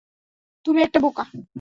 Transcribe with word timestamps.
তুমি 0.65 0.79
একটা 0.81 0.99
বোকা। 0.99 1.23